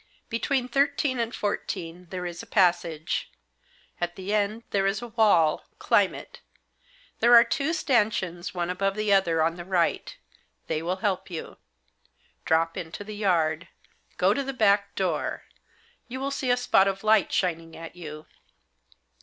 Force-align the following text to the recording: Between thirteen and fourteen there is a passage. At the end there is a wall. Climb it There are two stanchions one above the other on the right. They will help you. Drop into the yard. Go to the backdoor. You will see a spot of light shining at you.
Between 0.29 0.67
thirteen 0.67 1.19
and 1.19 1.35
fourteen 1.35 2.07
there 2.09 2.25
is 2.25 2.41
a 2.41 2.47
passage. 2.47 3.29
At 3.99 4.15
the 4.15 4.33
end 4.33 4.63
there 4.71 4.87
is 4.87 4.99
a 4.99 5.09
wall. 5.09 5.65
Climb 5.77 6.15
it 6.15 6.41
There 7.19 7.35
are 7.35 7.43
two 7.43 7.71
stanchions 7.71 8.51
one 8.51 8.71
above 8.71 8.95
the 8.95 9.13
other 9.13 9.43
on 9.43 9.57
the 9.57 9.63
right. 9.63 10.17
They 10.65 10.81
will 10.81 10.95
help 11.05 11.29
you. 11.29 11.57
Drop 12.45 12.77
into 12.77 13.03
the 13.03 13.15
yard. 13.15 13.67
Go 14.17 14.33
to 14.33 14.41
the 14.43 14.53
backdoor. 14.53 15.43
You 16.07 16.19
will 16.19 16.31
see 16.31 16.49
a 16.49 16.57
spot 16.57 16.87
of 16.87 17.03
light 17.03 17.31
shining 17.31 17.77
at 17.77 17.95
you. 17.95 18.25